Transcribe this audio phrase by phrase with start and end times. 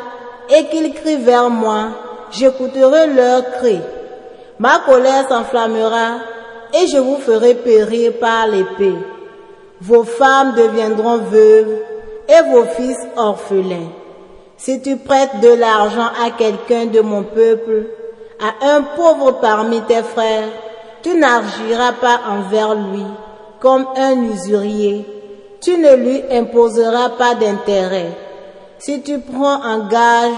[0.54, 1.88] et qu'ils crient vers moi,
[2.30, 3.80] j'écouterai leurs cris.
[4.58, 6.18] Ma colère s'enflammera
[6.74, 8.98] et je vous ferai périr par l'épée.
[9.80, 11.78] Vos femmes deviendront veuves
[12.30, 13.90] et vos fils orphelins.
[14.56, 17.86] Si tu prêtes de l'argent à quelqu'un de mon peuple,
[18.38, 20.48] à un pauvre parmi tes frères,
[21.02, 23.04] tu n'agiras pas envers lui
[23.58, 25.06] comme un usurier.
[25.60, 28.12] Tu ne lui imposeras pas d'intérêt.
[28.78, 30.32] Si tu prends en gage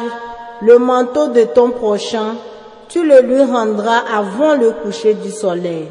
[0.62, 2.36] le manteau de ton prochain,
[2.88, 5.88] tu le lui rendras avant le coucher du soleil.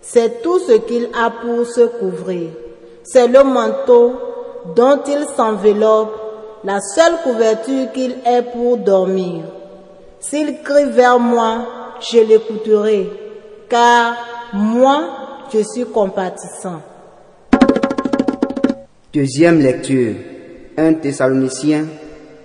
[0.00, 2.50] C'est tout ce qu'il a pour se couvrir.
[3.02, 4.14] C'est le manteau
[4.74, 6.20] dont il s'enveloppe,
[6.64, 9.44] la seule couverture qu'il ait pour dormir.
[10.20, 13.10] S'il crie vers moi, je l'écouterai,
[13.68, 14.16] car
[14.54, 15.02] moi,
[15.52, 16.80] je suis compatissant.
[19.12, 20.14] Deuxième lecture.
[20.76, 21.86] 1 Thessaloniciens,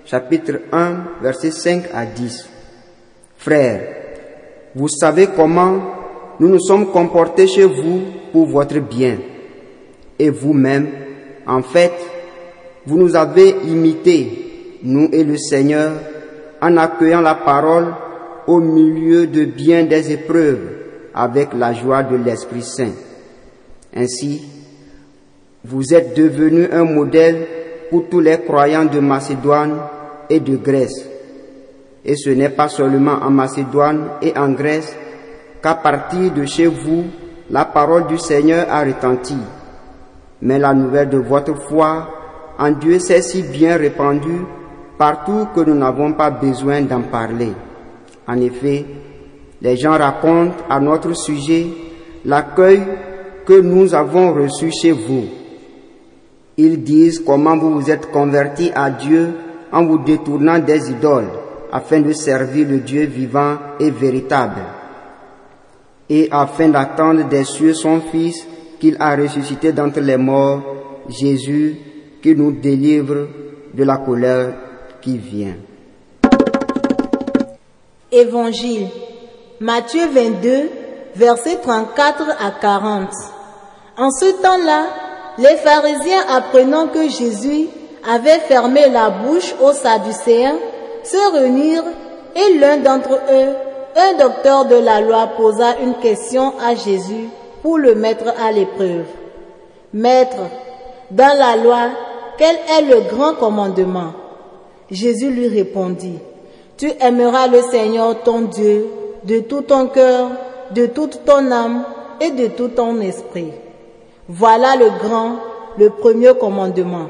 [0.06, 2.48] chapitre 1, versets 5 à 10.
[3.38, 3.82] Frères,
[4.76, 5.80] vous savez comment
[6.40, 9.18] nous nous sommes comportés chez vous pour votre bien.
[10.20, 10.90] Et vous-même,
[11.50, 11.94] en fait,
[12.86, 15.94] vous nous avez imités, nous et le Seigneur,
[16.62, 17.88] en accueillant la parole
[18.46, 20.60] au milieu de bien des épreuves
[21.14, 22.92] avec la joie de l'Esprit Saint.
[23.96, 24.44] Ainsi,
[25.66, 27.48] vous êtes devenus un modèle
[27.90, 29.78] pour tous les croyants de Macédoine
[30.30, 31.04] et de Grèce.
[32.06, 34.96] Et ce n'est pas seulement en Macédoine et en Grèce
[35.64, 37.06] qu'à partir de chez vous,
[37.50, 39.36] la parole du Seigneur a retenti.
[40.42, 42.10] Mais la nouvelle de votre foi
[42.58, 44.46] en Dieu s'est si bien répandue
[44.98, 47.52] partout que nous n'avons pas besoin d'en parler.
[48.28, 48.86] En effet,
[49.62, 51.68] les gens racontent à notre sujet
[52.26, 52.82] l'accueil
[53.46, 55.26] que nous avons reçu chez vous.
[56.58, 59.30] Ils disent comment vous vous êtes convertis à Dieu
[59.72, 61.30] en vous détournant des idoles
[61.72, 64.62] afin de servir le Dieu vivant et véritable
[66.10, 68.46] et afin d'attendre des cieux son Fils
[68.80, 70.62] qu'il a ressuscité d'entre les morts,
[71.10, 71.78] Jésus,
[72.22, 73.28] qui nous délivre
[73.74, 74.54] de la colère
[75.02, 75.56] qui vient.
[78.12, 78.88] Évangile.
[79.60, 80.70] Matthieu 22,
[81.16, 83.10] versets 34 à 40.
[83.98, 84.86] En ce temps-là,
[85.38, 87.68] les pharisiens apprenant que Jésus
[88.10, 90.58] avait fermé la bouche aux Sadducéens,
[91.04, 91.84] se réunirent
[92.36, 93.54] et l'un d'entre eux,
[93.96, 97.30] un docteur de la loi, posa une question à Jésus
[97.62, 99.06] pour le mettre à l'épreuve.
[99.94, 100.38] Maître,
[101.12, 101.90] dans la loi,
[102.38, 104.14] quel est le grand commandement?
[104.92, 106.20] Jésus lui répondit,
[106.78, 108.88] Tu aimeras le Seigneur ton Dieu
[109.24, 110.30] de tout ton cœur,
[110.72, 111.84] de toute ton âme
[112.22, 113.52] et de tout ton esprit.
[114.28, 115.36] Voilà le grand,
[115.78, 117.08] le premier commandement.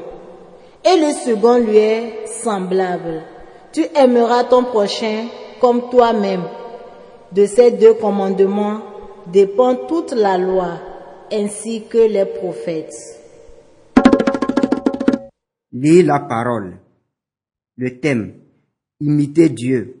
[0.84, 3.22] Et le second lui est semblable.
[3.72, 5.26] Tu aimeras ton prochain
[5.60, 6.42] comme toi-même.
[7.32, 8.78] De ces deux commandements
[9.32, 10.80] dépend toute la loi
[11.30, 12.94] ainsi que les prophètes.
[15.72, 16.78] Lis la parole.
[17.76, 18.34] le thème
[19.00, 19.96] Imiter Dieu.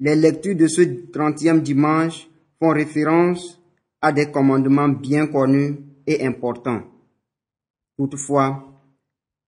[0.00, 2.28] Les lectures de ce 30e dimanche
[2.58, 3.60] font référence
[4.00, 5.76] à des commandements bien connus
[6.06, 6.82] et importants.
[7.96, 8.64] Toutefois,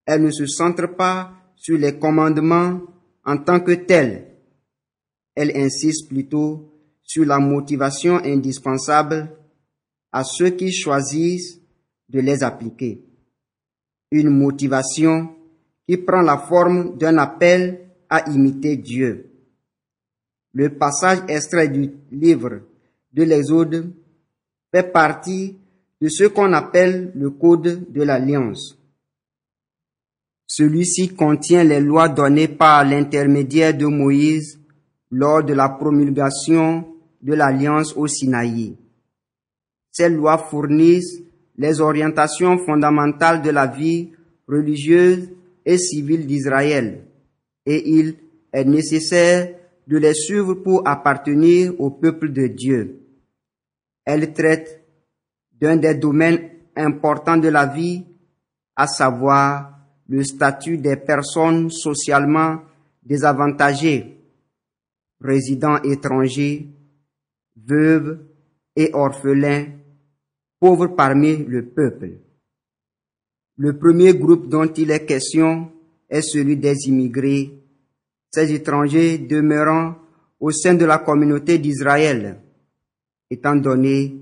[0.07, 2.81] elles ne se centrent pas sur les commandements
[3.25, 4.27] en tant que tels.
[5.35, 6.71] Elles insistent plutôt
[7.11, 9.37] sur la motivation indispensable
[10.12, 11.61] à ceux qui choisissent
[12.09, 13.03] de les appliquer.
[14.12, 15.35] Une motivation
[15.89, 19.29] qui prend la forme d'un appel à imiter Dieu.
[20.53, 22.61] Le passage extrait du livre
[23.12, 23.93] de l'Exode
[24.71, 25.59] fait partie
[26.01, 28.79] de ce qu'on appelle le Code de l'Alliance.
[30.47, 34.61] Celui-ci contient les lois données par l'intermédiaire de Moïse
[35.11, 36.90] lors de la promulgation
[37.21, 38.77] de l'Alliance au Sinaï.
[39.91, 41.21] Ces lois fournissent
[41.57, 44.11] les orientations fondamentales de la vie
[44.47, 45.29] religieuse
[45.65, 47.05] et civile d'Israël
[47.67, 48.17] et il
[48.53, 49.55] est nécessaire
[49.87, 53.01] de les suivre pour appartenir au peuple de Dieu.
[54.05, 54.83] Elles traitent
[55.61, 58.05] d'un des domaines importants de la vie,
[58.77, 59.79] à savoir
[60.09, 62.63] le statut des personnes socialement
[63.03, 64.17] désavantagées,
[65.21, 66.69] résidents étrangers,
[67.71, 68.19] veuves
[68.77, 69.67] et orphelins,
[70.59, 72.11] pauvres parmi le peuple.
[73.57, 75.71] Le premier groupe dont il est question
[76.09, 77.63] est celui des immigrés,
[78.31, 79.97] ces étrangers demeurant
[80.39, 82.41] au sein de la communauté d'Israël,
[83.31, 84.17] étant donné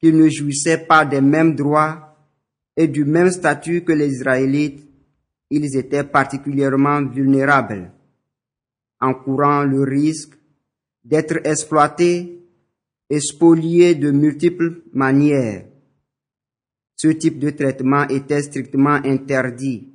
[0.00, 2.16] qu'ils ne jouissaient pas des mêmes droits
[2.76, 4.88] et du même statut que les Israélites,
[5.50, 7.92] ils étaient particulièrement vulnérables,
[9.00, 10.34] en courant le risque
[11.04, 12.43] d'être exploités
[13.10, 15.66] et de multiples manières.
[16.96, 19.88] Ce type de traitement était strictement interdit.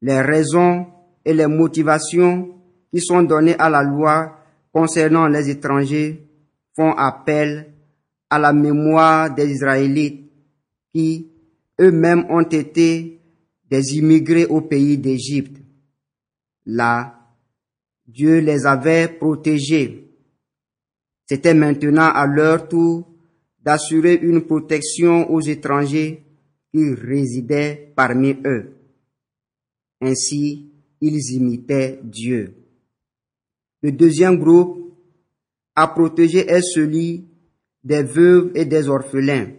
[0.00, 0.86] Les raisons
[1.24, 2.60] et les motivations
[2.92, 4.38] qui sont données à la loi
[4.72, 6.28] concernant les étrangers
[6.74, 7.72] font appel
[8.30, 10.30] à la mémoire des Israélites
[10.92, 11.30] qui
[11.80, 13.20] eux-mêmes ont été
[13.70, 15.56] des immigrés au pays d'Égypte.
[16.66, 17.18] Là,
[18.06, 20.01] Dieu les avait protégés.
[21.32, 23.08] C'était maintenant à leur tour
[23.64, 26.22] d'assurer une protection aux étrangers
[26.70, 28.76] qui résidaient parmi eux.
[30.02, 30.70] Ainsi,
[31.00, 32.54] ils imitaient Dieu.
[33.80, 34.94] Le deuxième groupe
[35.74, 37.24] à protéger est celui
[37.82, 39.52] des veuves et des orphelins.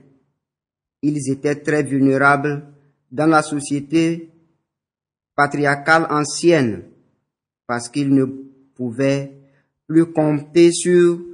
[1.02, 2.68] Ils étaient très vulnérables
[3.12, 4.30] dans la société
[5.36, 6.84] patriarcale ancienne
[7.66, 8.26] parce qu'ils ne
[8.76, 9.32] pouvaient
[9.88, 11.33] plus compter sur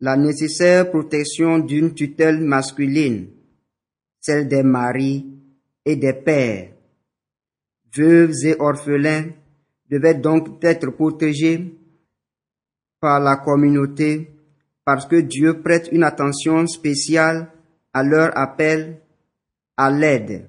[0.00, 3.28] la nécessaire protection d'une tutelle masculine,
[4.20, 5.26] celle des maris
[5.84, 6.70] et des pères.
[7.96, 9.26] Veuves et orphelins
[9.88, 11.78] devaient donc être protégés
[13.00, 14.30] par la communauté
[14.84, 17.50] parce que Dieu prête une attention spéciale
[17.92, 19.00] à leur appel
[19.76, 20.48] à l'aide,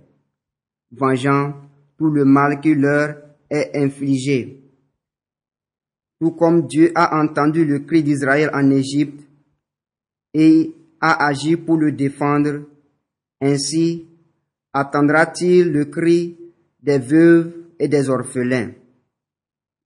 [0.91, 1.53] vengeant
[1.97, 3.15] tout le mal qui leur
[3.49, 4.61] est infligé.
[6.19, 9.24] Tout comme Dieu a entendu le cri d'Israël en Égypte
[10.37, 12.63] et a agi pour le défendre,
[13.41, 14.05] ainsi
[14.73, 16.37] attendra-t-il le cri
[16.83, 18.71] des veuves et des orphelins.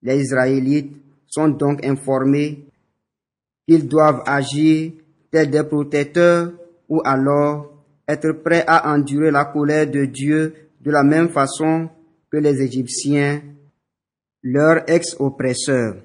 [0.01, 0.96] Les Israélites
[1.27, 2.65] sont donc informés
[3.68, 4.94] qu'ils doivent agir
[5.29, 6.51] tels des protecteurs
[6.88, 7.72] ou alors
[8.08, 11.89] être prêts à endurer la colère de Dieu de la même façon
[12.32, 13.44] que les Égyptiens,
[14.41, 15.98] leurs ex-oppresseurs.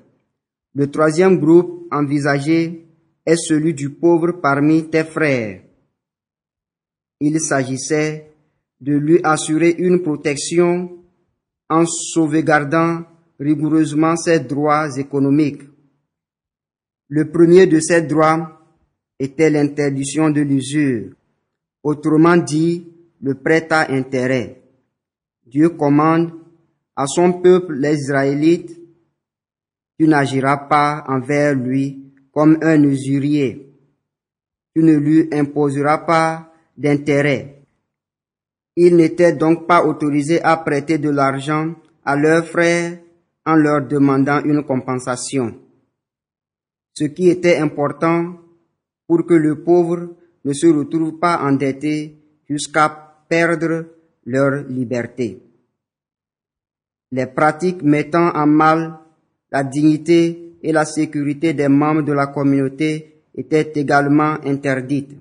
[0.75, 2.84] Le troisième groupe envisagé
[3.27, 5.63] est celui du pauvre parmi tes frères.
[7.21, 8.33] Il s'agissait
[8.81, 10.99] de lui assurer une protection
[11.71, 13.05] en sauvegardant
[13.41, 15.63] rigoureusement ses droits économiques.
[17.09, 18.61] Le premier de ces droits
[19.19, 21.15] était l'interdiction de l'usure,
[21.83, 22.87] autrement dit
[23.21, 24.63] le prêt à intérêt.
[25.47, 26.33] Dieu commande
[26.97, 28.79] à son peuple, les Israélites,
[29.99, 33.73] tu n'agiras pas envers lui comme un usurier.
[34.75, 37.63] Tu ne lui imposeras pas d'intérêt.
[38.77, 41.75] Ils n'étaient donc pas autorisés à prêter de l'argent
[42.05, 42.99] à leurs frères
[43.47, 45.55] en leur demandant une compensation.
[46.93, 48.37] Ce qui était important
[49.07, 52.89] pour que le pauvre ne se retrouve pas endetté jusqu'à
[53.29, 53.87] perdre
[54.27, 55.41] leur liberté.
[57.13, 58.99] Les pratiques mettant en mal
[59.53, 65.13] la dignité et la sécurité des membres de la communauté étaient également interdites.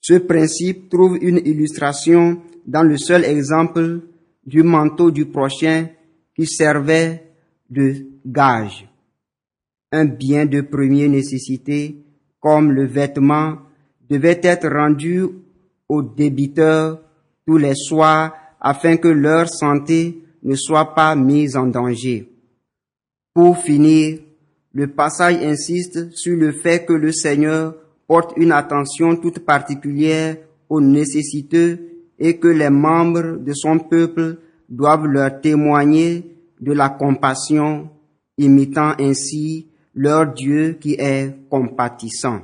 [0.00, 4.00] Ce principe trouve une illustration dans le seul exemple
[4.44, 5.86] du manteau du prochain
[6.34, 7.30] qui servait
[7.70, 7.94] de
[8.26, 8.88] gage.
[9.92, 12.02] Un bien de première nécessité,
[12.40, 13.58] comme le vêtement,
[14.10, 15.26] devait être rendu
[15.88, 17.00] aux débiteurs
[17.46, 22.28] tous les soirs afin que leur santé ne soit pas mise en danger.
[23.38, 24.18] Pour finir,
[24.72, 27.76] le passage insiste sur le fait que le Seigneur
[28.08, 31.78] porte une attention toute particulière aux nécessiteux
[32.18, 37.88] et que les membres de son peuple doivent leur témoigner de la compassion,
[38.38, 42.40] imitant ainsi leur Dieu qui est compatissant.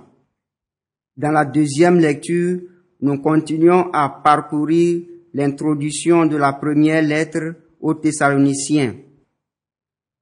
[1.16, 2.60] Dans la deuxième lecture,
[3.00, 8.94] nous continuons à parcourir l'introduction de la première lettre aux Thessaloniciens.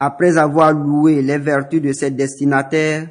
[0.04, 3.08] Après avoir loué les vertus de ses destinataires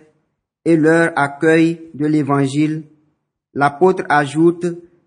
[0.65, 2.83] et leur accueil de l'Évangile,
[3.53, 4.65] l'apôtre ajoute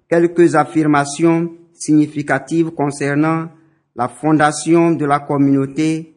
[0.09, 3.51] quelques affirmations significatives concernant
[3.95, 6.15] la fondation de la communauté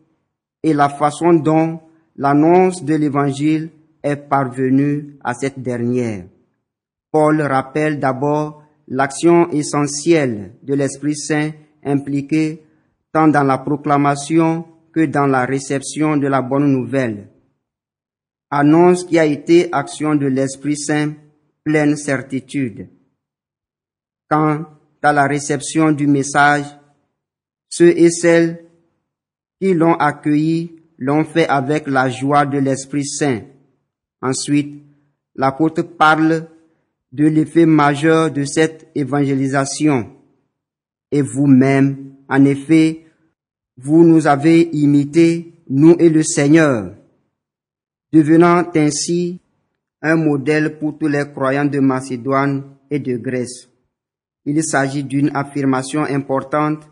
[0.64, 1.82] et la façon dont
[2.16, 3.70] l'annonce de l'Évangile
[4.02, 6.28] est parvenue à cette dernière.
[7.12, 11.52] Paul rappelle d'abord l'action essentielle de l'Esprit Saint
[11.84, 12.64] impliquée
[13.12, 14.64] tant dans la proclamation
[14.98, 17.30] que dans la réception de la bonne nouvelle.
[18.50, 21.14] Annonce qui a été action de l'Esprit Saint
[21.64, 22.90] pleine certitude.
[24.28, 24.66] Quant
[25.04, 26.66] à la réception du message,
[27.70, 28.66] ceux et celles
[29.62, 33.42] qui l'ont accueilli l'ont fait avec la joie de l'Esprit Saint.
[34.24, 34.82] Ensuite,
[35.36, 36.48] l'apôtre parle
[37.12, 40.12] de l'effet majeur de cette évangélisation.
[41.12, 43.07] Et vous-même, en effet,
[43.78, 46.96] vous nous avez imités, nous et le Seigneur,
[48.12, 49.40] devenant ainsi
[50.02, 53.70] un modèle pour tous les croyants de Macédoine et de Grèce.
[54.46, 56.90] Il s'agit d'une affirmation importante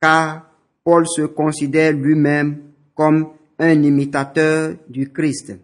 [0.00, 0.50] car
[0.84, 2.58] Paul se considère lui-même
[2.94, 3.28] comme
[3.58, 5.56] un imitateur du Christ.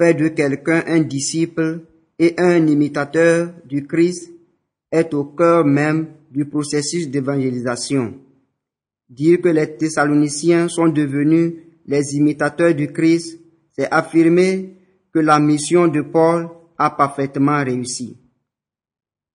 [0.00, 1.80] Faire de quelqu'un un disciple
[2.18, 4.32] et un imitateur du Christ
[4.90, 8.14] est au cœur même du processus d'évangélisation.
[9.10, 13.40] Dire que les Thessaloniciens sont devenus les imitateurs du Christ,
[13.76, 14.76] c'est affirmer
[15.12, 16.48] que la mission de Paul
[16.78, 18.16] a parfaitement réussi.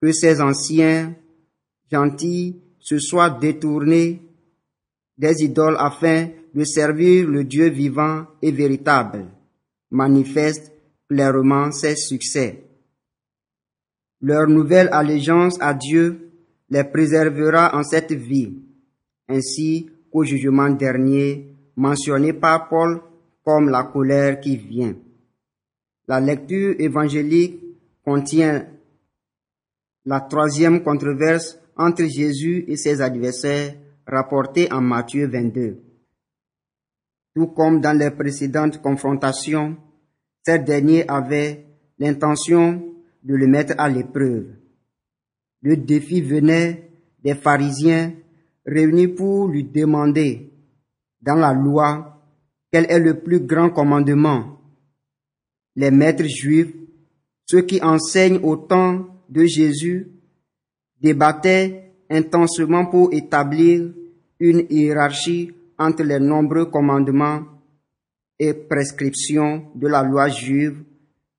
[0.01, 1.13] Que ces anciens
[1.91, 4.21] gentils se soient détournés
[5.17, 9.25] des idoles afin de servir le Dieu vivant et véritable,
[9.91, 10.71] manifeste
[11.09, 12.63] clairement ses succès.
[14.21, 16.31] Leur nouvelle allégeance à Dieu
[16.69, 18.53] les préservera en cette vie,
[19.27, 23.01] ainsi qu'au jugement dernier mentionné par Paul
[23.43, 24.95] comme la colère qui vient.
[26.07, 27.59] La lecture évangélique
[28.03, 28.67] contient
[30.05, 35.81] la troisième controverse entre Jésus et ses adversaires rapportée en Matthieu 22.
[37.35, 39.75] Tout comme dans les précédentes confrontations,
[40.45, 41.65] ces derniers avaient
[41.97, 42.83] l'intention
[43.23, 44.45] de le mettre à l'épreuve.
[45.61, 46.91] Le défi venait
[47.23, 48.13] des pharisiens
[48.65, 50.51] réunis pour lui demander
[51.21, 52.21] dans la loi
[52.71, 54.59] quel est le plus grand commandement.
[55.75, 56.73] Les maîtres juifs,
[57.45, 60.07] ceux qui enseignent au temps de Jésus,
[60.99, 63.91] débattaient intensement pour établir
[64.39, 67.43] une hiérarchie entre les nombreux commandements
[68.39, 70.83] et prescriptions de la loi juive,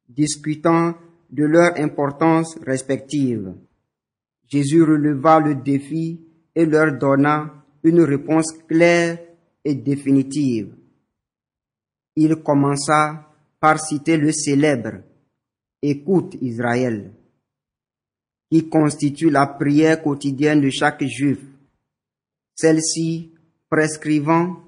[0.08, 0.94] discutant
[1.30, 3.52] de leur importance respective.
[4.48, 6.25] Jésus releva le défi
[6.56, 7.52] et leur donna
[7.84, 9.18] une réponse claire
[9.64, 10.74] et définitive.
[12.16, 15.02] Il commença par citer le célèbre
[15.82, 17.12] Écoute Israël,
[18.50, 21.38] qui constitue la prière quotidienne de chaque juif.
[22.54, 23.34] Celle-ci
[23.68, 24.64] prescrivant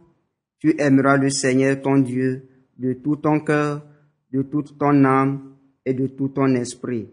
[0.59, 3.85] Tu aimeras le Seigneur ton Dieu de tout ton cœur,
[4.31, 7.09] de toute ton âme et de tout ton esprit.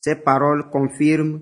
[0.00, 1.40] Ces paroles confirment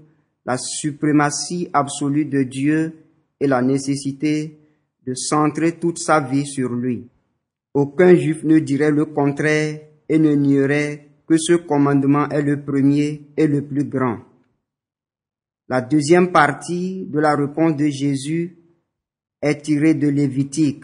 [0.49, 2.95] la suprématie absolue de Dieu
[3.39, 4.59] et la nécessité
[5.07, 7.07] de centrer toute sa vie sur lui.
[7.75, 9.79] Aucun juif ne dirait le contraire
[10.09, 14.21] et ne nierait que ce commandement est le premier et le plus grand.
[15.69, 18.57] La deuxième partie de la réponse de Jésus
[19.43, 20.83] est tirée de Lévitique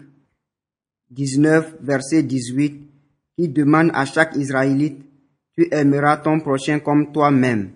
[1.09, 2.87] 19, verset 18,
[3.35, 5.01] qui demande à chaque Israélite
[5.57, 7.71] tu aimeras ton prochain comme toi-même.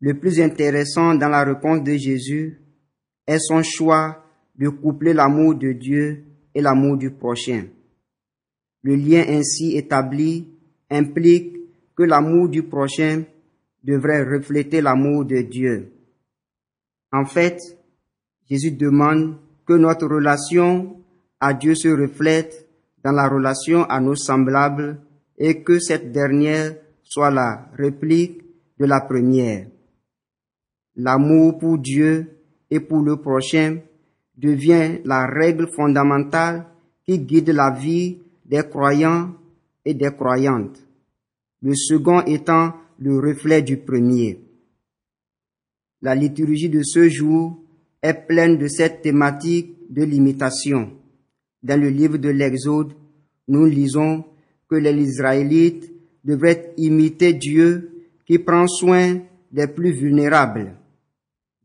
[0.00, 2.60] Le plus intéressant dans la réponse de Jésus
[3.26, 4.24] est son choix
[4.56, 6.24] de coupler l'amour de Dieu
[6.54, 7.64] et l'amour du prochain.
[8.82, 10.48] Le lien ainsi établi
[10.90, 11.56] implique
[11.96, 13.24] que l'amour du prochain
[13.82, 15.92] devrait refléter l'amour de Dieu.
[17.12, 17.58] En fait,
[18.48, 19.36] Jésus demande
[19.66, 21.02] que notre relation
[21.40, 22.68] à Dieu se reflète
[23.02, 25.00] dans la relation à nos semblables
[25.36, 28.42] et que cette dernière soit la réplique
[28.78, 29.66] de la première.
[30.98, 32.26] L'amour pour Dieu
[32.70, 33.78] et pour le prochain
[34.36, 36.66] devient la règle fondamentale
[37.06, 39.32] qui guide la vie des croyants
[39.84, 40.84] et des croyantes,
[41.62, 44.40] le second étant le reflet du premier.
[46.02, 47.62] La liturgie de ce jour
[48.02, 50.90] est pleine de cette thématique de l'imitation.
[51.62, 52.92] Dans le livre de l'Exode,
[53.46, 54.24] nous lisons
[54.68, 55.92] que les Israélites
[56.24, 59.20] devraient imiter Dieu qui prend soin
[59.52, 60.74] des plus vulnérables.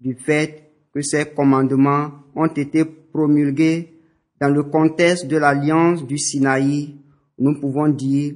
[0.04, 3.94] Du fait que ces commandements ont été promulgués
[4.42, 6.94] dans le contexte de l'alliance du Sinaï,
[7.40, 8.34] nous pouvons dire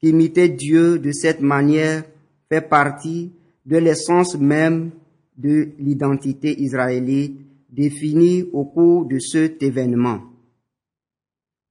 [0.00, 2.04] qu'imiter Dieu de cette manière
[2.48, 3.32] fait partie
[3.66, 4.92] de l'essence même
[5.36, 10.22] de l'identité israélite définie au cours de cet événement.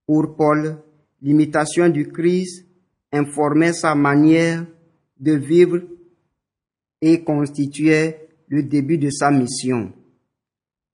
[0.05, 0.77] Pour Paul,
[1.23, 2.67] l'imitation du Christ
[3.11, 4.63] informait sa manière
[5.19, 5.81] de vivre
[7.01, 9.93] et constituait le début de sa mission.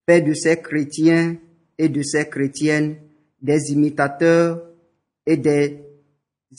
[0.08, 1.38] Fait de ces chrétiens
[1.78, 2.98] et de ces chrétiennes
[3.42, 4.62] des imitateurs
[5.26, 5.82] et des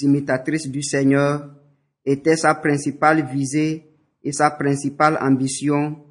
[0.00, 1.54] imitatrices du Seigneur
[2.04, 6.04] était sa principale visée et sa principale ambition,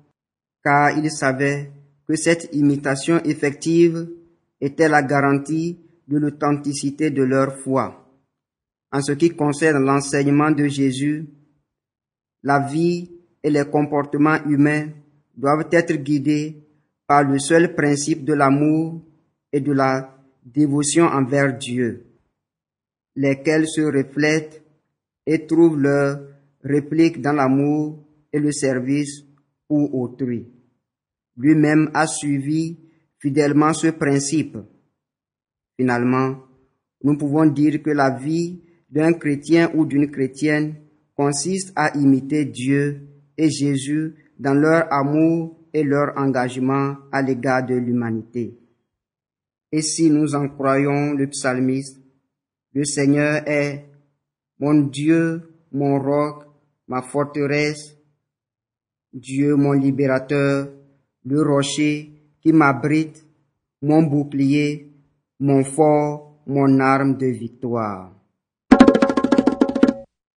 [0.63, 1.71] car il savait
[2.07, 4.07] que cette imitation effective
[4.61, 8.01] était la garantie de l'authenticité de leur foi.
[8.91, 11.27] En ce qui concerne l'enseignement de Jésus,
[12.43, 13.14] la vie
[13.45, 14.87] et les comportements humains
[15.37, 16.63] doivent être guidés
[17.05, 19.03] par le seul principe de l'amour
[19.53, 22.07] et de la dévotion envers Dieu,
[23.15, 24.63] lesquels se reflètent
[25.27, 26.21] et trouvent leur
[26.63, 29.21] réplique dans l'amour et le service
[29.67, 30.47] pour autrui.
[31.37, 32.79] Lui-même a suivi
[33.19, 34.57] fidèlement ce principe.
[35.77, 36.39] Finalement,
[37.03, 40.77] nous pouvons dire que la vie d'un chrétien ou d'une chrétienne
[41.15, 47.75] consiste à imiter Dieu et Jésus dans leur amour et leur engagement à l'égard de
[47.75, 48.57] l'humanité.
[49.71, 51.99] Et si nous en croyons le psalmiste,
[52.73, 53.85] le Seigneur est
[54.59, 56.45] mon Dieu, mon roc,
[56.87, 57.97] ma forteresse,
[59.11, 60.69] Dieu mon libérateur,
[61.25, 63.25] le rocher qui m'abrite,
[63.81, 64.91] mon bouclier,
[65.39, 68.11] mon fort, mon arme de victoire.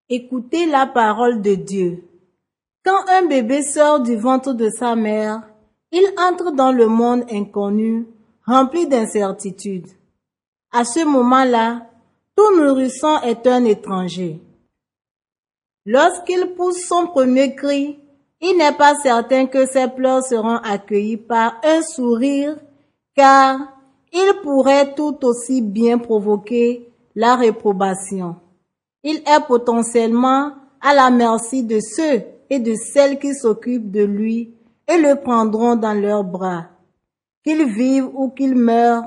[0.10, 2.04] Écoutez la parole de Dieu.
[2.88, 5.42] Quand un bébé sort du ventre de sa mère,
[5.92, 8.08] il entre dans le monde inconnu,
[8.46, 9.90] rempli d'incertitudes.
[10.72, 11.88] À ce moment-là,
[12.34, 14.40] tout nourrisson est un étranger.
[15.86, 18.00] Lorsqu'il pousse son premier cri,
[18.40, 22.56] il n'est pas certain que ses pleurs seront accueillis par un sourire,
[23.18, 23.60] car
[24.14, 28.38] il pourrait tout aussi bien provoquer la réprobation.
[29.04, 34.54] Il est potentiellement à la merci de ceux et de celles qui s'occupent de lui
[34.88, 36.68] et le prendront dans leurs bras.
[37.44, 39.04] Qu'il vive ou qu'il meure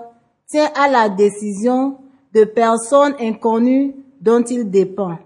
[0.46, 1.98] tient à la décision
[2.34, 5.18] de personnes inconnues dont il dépend.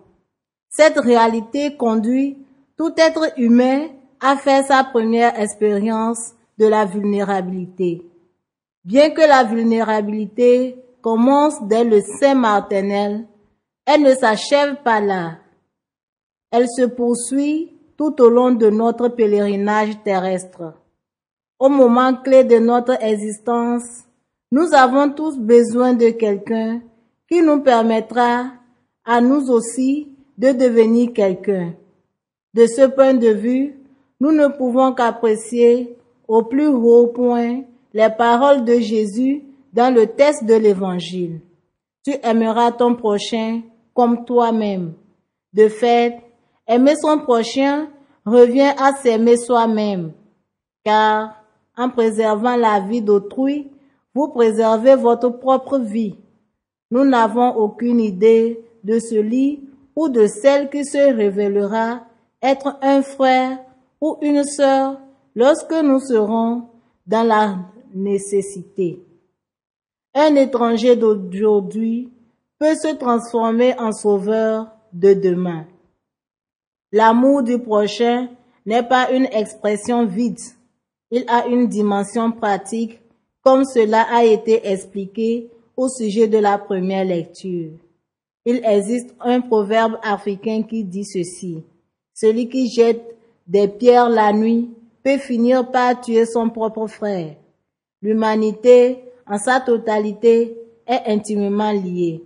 [0.68, 2.38] Cette réalité conduit
[2.76, 3.88] tout être humain
[4.20, 8.02] à faire sa première expérience de la vulnérabilité.
[8.84, 13.26] Bien que la vulnérabilité commence dès le sein maternel,
[13.86, 15.38] elle ne s'achève pas là.
[16.50, 20.74] Elle se poursuit tout au long de notre pèlerinage terrestre.
[21.58, 24.04] Au moment clé de notre existence,
[24.50, 26.80] nous avons tous besoin de quelqu'un
[27.28, 28.52] qui nous permettra
[29.04, 31.74] à nous aussi de devenir quelqu'un.
[32.54, 33.74] De ce point de vue,
[34.20, 35.96] nous ne pouvons qu'apprécier
[36.28, 41.40] au plus haut point les paroles de Jésus dans le texte de l'Évangile.
[42.04, 43.62] Tu aimeras ton prochain
[43.94, 44.94] comme toi-même.
[45.52, 46.18] De fait,
[46.66, 47.88] aimer son prochain
[48.24, 50.12] revient à s'aimer soi-même,
[50.84, 51.34] car
[51.76, 53.70] en préservant la vie d'autrui,
[54.14, 56.16] vous préservez votre propre vie.
[56.90, 62.00] Nous n'avons aucune idée de celui ou de celle qui se révélera
[62.40, 63.58] être un frère
[64.00, 65.00] ou une sœur
[65.34, 66.68] lorsque nous serons
[67.06, 67.56] dans la
[67.94, 69.02] nécessité.
[70.14, 72.12] Un étranger d'aujourd'hui
[72.58, 75.66] peut se transformer en sauveur de demain.
[76.94, 78.28] L'amour du prochain
[78.64, 80.38] n'est pas une expression vide.
[81.10, 83.00] Il a une dimension pratique
[83.42, 87.72] comme cela a été expliqué au sujet de la première lecture.
[88.44, 91.64] Il existe un proverbe africain qui dit ceci.
[92.14, 94.70] Celui qui jette des pierres la nuit
[95.02, 97.34] peut finir par tuer son propre frère.
[98.02, 102.22] L'humanité, en sa totalité, est intimement liée.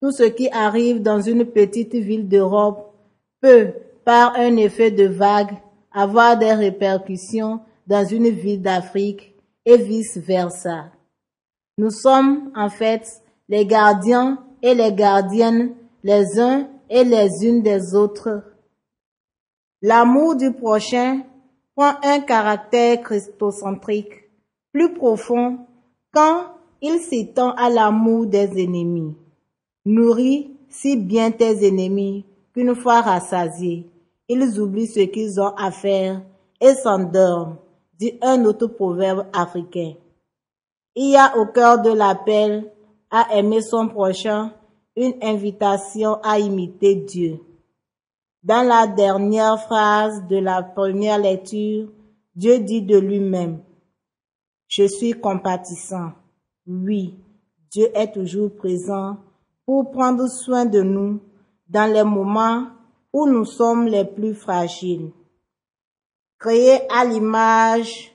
[0.00, 2.94] Tout ce qui arrive dans une petite ville d'Europe
[3.40, 3.72] peut,
[4.08, 5.54] par un effet de vague,
[5.92, 9.34] avoir des répercussions dans une ville d'Afrique
[9.66, 10.86] et vice-versa.
[11.76, 13.06] Nous sommes, en fait,
[13.50, 18.44] les gardiens et les gardiennes les uns et les unes des autres.
[19.82, 21.20] L'amour du prochain
[21.76, 24.30] prend un caractère christocentrique
[24.72, 25.66] plus profond
[26.14, 26.46] quand
[26.80, 29.14] il s'étend à l'amour des ennemis.
[29.84, 33.86] Nourris si bien tes ennemis qu'une fois rassasiés,
[34.28, 36.22] ils oublient ce qu'ils ont à faire
[36.60, 37.56] et s'endorment,
[37.98, 39.94] dit un autre proverbe africain.
[40.94, 42.70] Il y a au cœur de l'appel
[43.10, 44.52] à aimer son prochain
[44.96, 47.40] une invitation à imiter Dieu.
[48.42, 51.88] Dans la dernière phrase de la première lecture,
[52.34, 53.60] Dieu dit de lui-même,
[54.68, 56.12] Je suis compatissant.
[56.66, 57.16] Oui,
[57.70, 59.16] Dieu est toujours présent
[59.64, 61.20] pour prendre soin de nous
[61.68, 62.66] dans les moments
[63.26, 65.10] nous sommes les plus fragiles.
[66.38, 68.12] Créés à l'image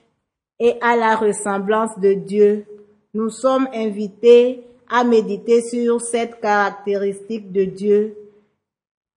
[0.58, 2.66] et à la ressemblance de Dieu,
[3.12, 8.16] nous sommes invités à méditer sur cette caractéristique de Dieu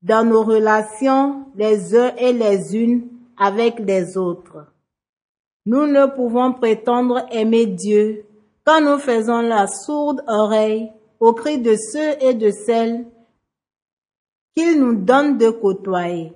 [0.02, 4.66] dans nos relations les uns et les unes avec les autres.
[5.66, 8.26] Nous ne pouvons prétendre aimer Dieu
[8.66, 13.06] quand nous faisons la sourde oreille aux cris de ceux et de celles
[14.58, 16.34] qu'il nous donne de côtoyer.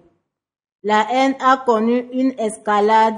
[0.83, 3.17] La haine a connu une escalade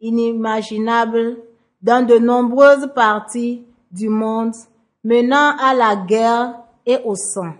[0.00, 1.38] inimaginable
[1.80, 4.54] dans de nombreuses parties du monde,
[5.04, 7.52] menant à la guerre et au sang,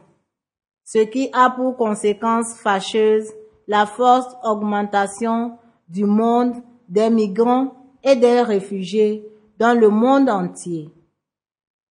[0.85, 3.31] ce qui a pour conséquence fâcheuse
[3.69, 6.55] la forte augmentation du monde
[6.89, 7.73] des migrants
[8.03, 9.25] et des réfugiés
[9.61, 10.91] dans le monde entier.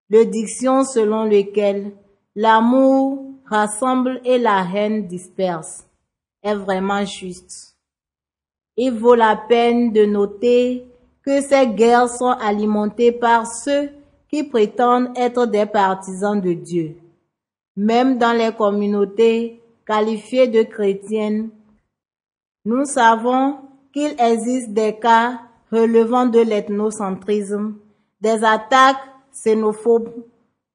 [0.09, 1.93] Le diction selon lequel
[2.35, 5.85] l'amour rassemble et la haine disperse
[6.43, 7.75] est vraiment juste.
[8.77, 10.85] Il vaut la peine de noter
[11.25, 13.89] que ces guerres sont alimentées par ceux
[14.29, 16.95] qui prétendent être des partisans de Dieu.
[17.75, 21.49] Même dans les communautés qualifiées de chrétiennes,
[22.65, 23.57] nous savons
[23.91, 25.39] qu'il existe des cas
[25.71, 27.75] relevant de l'ethnocentrisme,
[28.21, 30.09] des attaques xénophobes,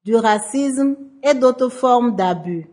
[0.05, 2.67] du racisme et d'autres formes d'abus.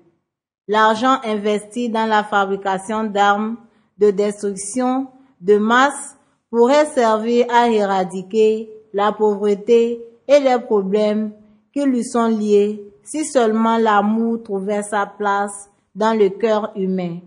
[0.68, 3.57] L'argent investi dans la fabrication d'armes
[3.99, 5.09] de destruction
[5.40, 6.16] de masse
[6.51, 11.33] pourrait servir à éradiquer la pauvreté et les problèmes
[11.73, 17.18] qui lui sont liés si seulement l'amour trouvait sa place dans le cœur humain.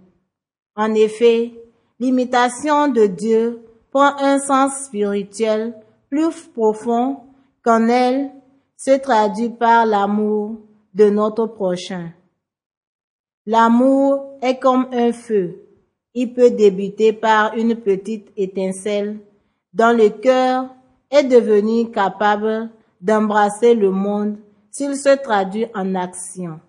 [0.75, 1.53] En effet,
[1.99, 5.73] l'imitation de Dieu prend un sens spirituel
[6.09, 7.17] plus profond
[7.63, 8.31] qu'en elle
[8.85, 10.57] se traduit par l'amour
[10.93, 12.11] de notre prochain.
[13.47, 15.55] L'amour est comme un feu.
[16.13, 19.17] Il peut débuter par une petite étincelle
[19.73, 20.69] dans le cœur
[21.09, 22.69] et devenir capable
[23.01, 24.37] d'embrasser le monde
[24.69, 26.59] s'il se traduit en action.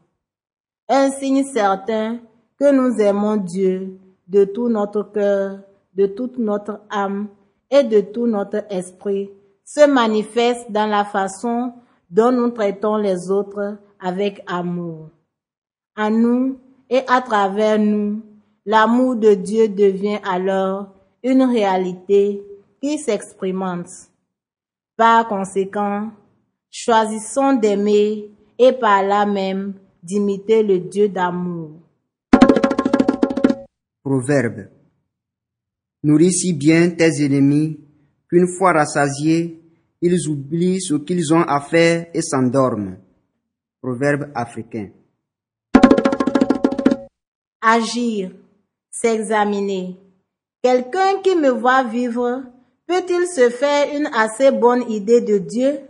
[0.89, 2.21] Un signe certain
[2.59, 5.59] que nous aimons Dieu de tout notre cœur,
[5.95, 7.29] de toute notre âme
[7.71, 9.29] et de tout notre esprit
[9.67, 11.75] se manifeste dans la façon
[12.17, 15.11] dont nous traitons les autres avec amour.
[15.99, 18.23] En nous et à travers nous,
[18.65, 22.43] l'amour de Dieu devient alors une réalité
[22.81, 23.91] qui s'expérimente.
[24.97, 26.11] Par conséquent,
[26.71, 31.73] choisissons d'aimer et par là même d'imiter le Dieu d'amour.
[34.03, 34.69] Proverbe.
[36.03, 37.79] Nourris si bien tes ennemis
[38.31, 39.61] qu'une fois rassasiés,
[40.07, 42.97] ils oublient ce qu'ils ont à faire et s'endorment.
[43.83, 44.89] Proverbe africain.
[47.61, 48.31] Agir,
[48.91, 49.97] s'examiner.
[50.63, 52.43] Quelqu'un qui me voit vivre
[52.87, 55.81] peut-il se faire une assez bonne idée de Dieu?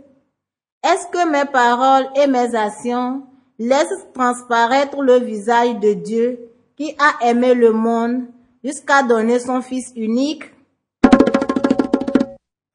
[0.83, 3.23] Est-ce que mes paroles et mes actions
[3.59, 6.39] laissent transparaître le visage de Dieu
[6.75, 8.25] qui a aimé le monde
[8.63, 10.43] jusqu'à donner son Fils unique?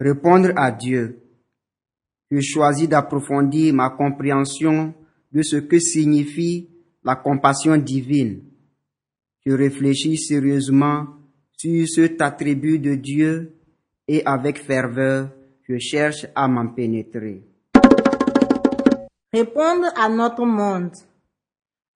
[0.01, 1.22] Répondre à Dieu.
[2.33, 4.95] Je choisis d'approfondir ma compréhension
[5.33, 6.67] de ce que signifie
[7.05, 8.41] la compassion divine.
[9.45, 11.09] Je réfléchis sérieusement
[11.59, 13.53] sur cet attribut de Dieu
[14.09, 15.29] et avec ferveur,
[15.69, 17.43] je cherche à m'en pénétrer.
[19.31, 20.93] Répondre à notre monde.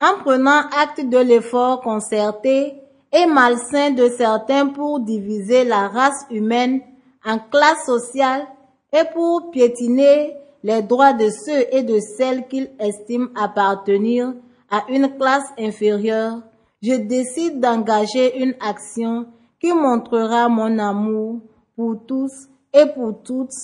[0.03, 2.75] En prenant acte de l'effort concerté
[3.11, 6.83] et malsain de certains pour diviser la race humaine
[7.25, 8.47] en classes sociales
[8.93, 14.35] et pour piétiner les droits de ceux et de celles qu'ils estiment appartenir
[14.71, 16.43] à une classe inférieure,
[16.83, 19.27] je décide d'engager une action
[19.61, 21.41] qui montrera mon amour
[21.75, 23.55] pour tous et pour toutes,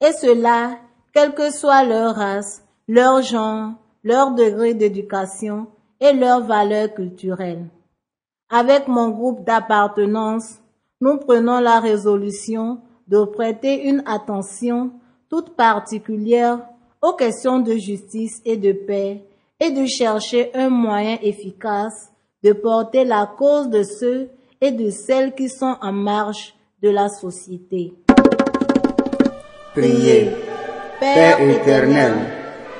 [0.00, 0.78] et cela,
[1.12, 3.72] quelle que soit leur race, leur genre,
[4.04, 5.66] leur degré d'éducation
[6.00, 7.66] et leur valeur culturelle.
[8.48, 10.58] Avec mon groupe d'appartenance,
[11.00, 14.92] nous prenons la résolution de prêter une attention
[15.28, 16.60] toute particulière
[17.02, 19.24] aux questions de justice et de paix
[19.58, 22.10] et de chercher un moyen efficace
[22.42, 27.08] de porter la cause de ceux et de celles qui sont en marge de la
[27.08, 27.92] société.
[29.74, 30.30] Priez.
[31.00, 32.12] Père éternel,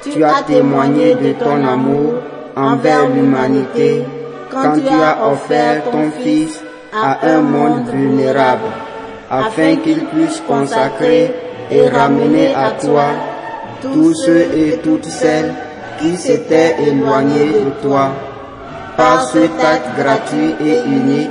[0.02, 2.14] tu as témoigné de ton amour
[2.54, 4.02] envers l'humanité
[4.50, 6.62] quand tu as offert ton Fils
[6.92, 8.66] à un monde vulnérable,
[9.30, 11.30] afin qu'il puisse consacrer
[11.70, 13.04] et ramener à toi
[13.80, 15.54] tous ceux et toutes celles
[15.98, 18.10] qui s'étaient éloignés de toi.
[18.96, 21.30] Par cet acte gratuit et unique,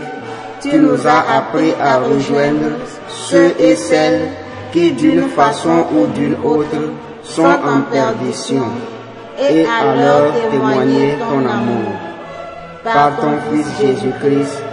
[0.62, 2.72] tu nous as appris à rejoindre
[3.08, 4.30] ceux et celles
[4.72, 6.78] qui d'une façon ou d'une autre
[7.24, 8.66] sont en perdition
[9.38, 11.92] et à leur témoigner ton amour.
[12.84, 14.64] Par ton Fils Jésus-Christ,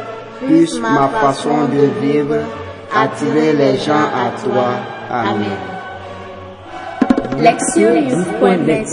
[0.47, 2.37] puisse ma façon de vivre
[3.03, 4.69] attirer les gens à toi.
[5.11, 5.59] Amen.
[7.39, 8.89] Lectionnews.net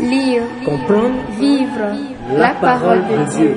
[0.00, 1.92] Lire, comprendre, vivre.
[2.36, 3.56] la parole de Dieu.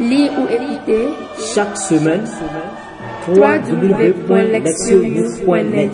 [0.00, 1.08] Lire ou écouter.
[1.54, 2.24] Chaque semaine
[3.26, 5.92] www.lectionnews.net